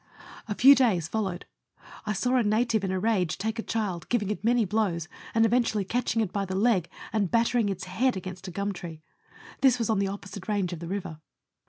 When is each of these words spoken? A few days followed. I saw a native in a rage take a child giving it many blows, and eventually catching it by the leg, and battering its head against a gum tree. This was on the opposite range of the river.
A 0.47 0.55
few 0.55 0.73
days 0.73 1.07
followed. 1.07 1.45
I 2.07 2.13
saw 2.13 2.35
a 2.35 2.41
native 2.41 2.83
in 2.83 2.89
a 2.89 2.99
rage 2.99 3.37
take 3.37 3.59
a 3.59 3.61
child 3.61 4.09
giving 4.09 4.31
it 4.31 4.43
many 4.43 4.65
blows, 4.65 5.07
and 5.35 5.45
eventually 5.45 5.85
catching 5.85 6.23
it 6.23 6.33
by 6.33 6.43
the 6.43 6.55
leg, 6.55 6.89
and 7.13 7.29
battering 7.29 7.69
its 7.69 7.83
head 7.83 8.17
against 8.17 8.47
a 8.47 8.51
gum 8.51 8.73
tree. 8.73 9.03
This 9.61 9.77
was 9.77 9.91
on 9.91 9.99
the 9.99 10.07
opposite 10.07 10.47
range 10.47 10.73
of 10.73 10.79
the 10.79 10.87
river. 10.87 11.19